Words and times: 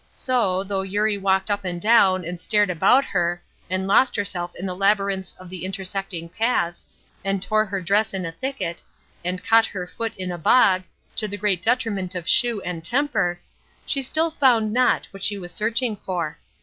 So, 0.11 0.63
though 0.63 0.81
Eurie 0.81 1.19
walked 1.19 1.51
up 1.51 1.63
and 1.63 1.79
down, 1.79 2.25
and 2.25 2.41
stared 2.41 2.71
about 2.71 3.05
her, 3.05 3.39
and 3.69 3.85
lost 3.85 4.15
herself 4.15 4.55
in 4.55 4.65
the 4.65 4.75
labyrinths 4.75 5.33
of 5.33 5.47
the 5.47 5.63
intersecting 5.63 6.27
paths, 6.29 6.87
and 7.23 7.43
tore 7.43 7.65
her 7.65 7.79
dress 7.81 8.11
in 8.11 8.25
a 8.25 8.31
thicket, 8.31 8.81
and 9.23 9.45
caught 9.45 9.67
her 9.67 9.85
foot 9.85 10.13
in 10.17 10.31
a 10.31 10.39
bog, 10.39 10.81
to 11.17 11.27
the 11.27 11.37
great 11.37 11.61
detriment 11.61 12.15
of 12.15 12.27
shoe 12.27 12.61
and 12.61 12.83
temper, 12.83 13.39
she 13.85 14.01
still 14.01 14.31
found 14.31 14.73
not 14.73 15.05
what 15.11 15.21
she 15.21 15.37
was 15.37 15.51
searching 15.53 15.95
for. 15.95 16.39